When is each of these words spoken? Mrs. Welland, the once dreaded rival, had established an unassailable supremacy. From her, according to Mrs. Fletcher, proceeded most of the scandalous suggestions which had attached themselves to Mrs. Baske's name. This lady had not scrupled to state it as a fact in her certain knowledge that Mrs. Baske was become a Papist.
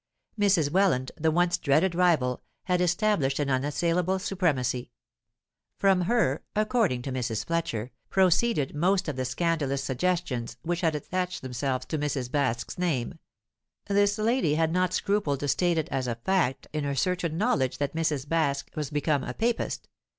Mrs. 0.39 0.71
Welland, 0.71 1.11
the 1.15 1.29
once 1.29 1.59
dreaded 1.59 1.93
rival, 1.93 2.41
had 2.63 2.81
established 2.81 3.37
an 3.37 3.51
unassailable 3.51 4.17
supremacy. 4.17 4.89
From 5.77 6.01
her, 6.01 6.41
according 6.55 7.03
to 7.03 7.11
Mrs. 7.11 7.45
Fletcher, 7.45 7.91
proceeded 8.09 8.73
most 8.73 9.07
of 9.07 9.15
the 9.15 9.25
scandalous 9.25 9.83
suggestions 9.83 10.57
which 10.63 10.81
had 10.81 10.95
attached 10.95 11.43
themselves 11.43 11.85
to 11.85 11.99
Mrs. 11.99 12.29
Baske's 12.31 12.79
name. 12.79 13.19
This 13.87 14.17
lady 14.17 14.55
had 14.55 14.71
not 14.73 14.91
scrupled 14.91 15.41
to 15.41 15.47
state 15.47 15.77
it 15.77 15.87
as 15.89 16.07
a 16.07 16.15
fact 16.15 16.67
in 16.73 16.83
her 16.83 16.95
certain 16.95 17.37
knowledge 17.37 17.77
that 17.77 17.93
Mrs. 17.95 18.25
Baske 18.25 18.75
was 18.75 18.89
become 18.89 19.23
a 19.23 19.35
Papist. 19.35 19.87